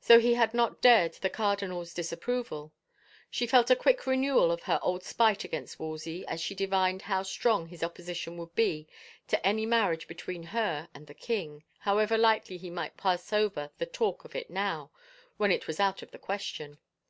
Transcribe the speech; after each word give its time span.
So 0.00 0.18
he 0.18 0.32
had 0.32 0.54
not 0.54 0.80
dared 0.80 1.12
the 1.12 1.28
cardinal's 1.28 1.92
disapproval! 1.92 2.72
She 3.30 3.46
felt 3.46 3.70
a 3.70 3.76
quick 3.76 4.06
renewal 4.06 4.50
of 4.50 4.62
her 4.62 4.78
old 4.82 5.02
spite 5.02 5.44
against 5.44 5.78
Wolsey 5.78 6.24
as 6.26 6.40
she 6.40 6.54
divined 6.54 7.02
how 7.02 7.22
strong 7.22 7.66
his 7.66 7.82
opposition 7.84 8.38
would 8.38 8.54
be 8.54 8.88
to 9.26 9.46
any 9.46 9.66
marriage 9.66 10.08
between 10.08 10.42
her 10.44 10.88
and 10.94 11.06
the 11.06 11.12
king, 11.12 11.64
however 11.80 12.16
lightly 12.16 12.56
he 12.56 12.70
might 12.70 12.96
pass 12.96 13.30
over 13.30 13.68
the 13.76 13.84
talk 13.84 14.24
of 14.24 14.34
it 14.34 14.48
now 14.48 14.90
when 15.36 15.52
it 15.52 15.66
was 15.66 15.78
out 15.78 16.00
of 16.00 16.12
the 16.12 16.18
question. 16.18 16.78